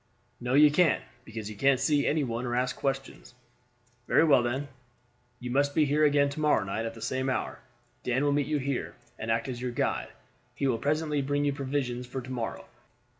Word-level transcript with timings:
"No, 0.39 0.55
you 0.55 0.71
can't; 0.71 1.03
because 1.25 1.47
you 1.51 1.55
can't 1.55 1.79
see 1.79 2.07
any 2.07 2.23
one 2.23 2.47
or 2.47 2.55
ask 2.55 2.75
questions. 2.75 3.35
Very 4.07 4.23
well, 4.23 4.41
then, 4.41 4.67
you 5.39 5.51
must 5.51 5.75
be 5.75 5.85
here 5.85 6.03
again 6.03 6.27
to 6.29 6.39
morrow 6.39 6.63
night 6.63 6.87
at 6.87 6.95
the 6.95 7.03
same 7.03 7.29
hour. 7.29 7.59
Dan 8.01 8.23
will 8.23 8.31
meet 8.31 8.47
you 8.47 8.57
here, 8.57 8.95
and 9.19 9.29
act 9.29 9.47
as 9.47 9.61
your 9.61 9.69
guide. 9.69 10.07
He 10.55 10.65
will 10.65 10.79
presently 10.79 11.21
bring 11.21 11.45
you 11.45 11.53
provisions 11.53 12.07
for 12.07 12.19
to 12.19 12.31
morrow. 12.31 12.65